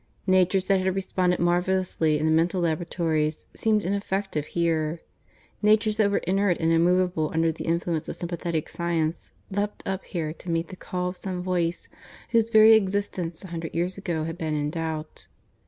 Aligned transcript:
Natures 0.25 0.65
that 0.65 0.81
had 0.81 0.95
responded 0.95 1.39
marvellously 1.39 2.17
in 2.17 2.25
the 2.25 2.31
mental 2.31 2.61
laboratories 2.61 3.45
seemed 3.55 3.83
ineffective 3.83 4.47
here; 4.47 4.99
natures 5.61 5.97
that 5.97 6.09
were 6.09 6.23
inert 6.25 6.57
and 6.59 6.71
immovable 6.71 7.29
under 7.35 7.51
the 7.51 7.65
influence 7.65 8.09
of 8.09 8.15
sympathetic 8.15 8.67
science 8.67 9.29
leapt 9.51 9.85
up 9.87 10.03
here 10.05 10.33
to 10.33 10.49
meet 10.49 10.69
the 10.69 10.75
call 10.75 11.09
of 11.09 11.17
some 11.17 11.43
Voice 11.43 11.87
whose 12.31 12.49
very 12.49 12.73
existence 12.73 13.43
a 13.43 13.49
hundred 13.49 13.75
years 13.75 13.95
ago 13.95 14.23
had 14.23 14.39
been 14.39 14.55
in 14.55 14.71
doubt. 14.71 15.27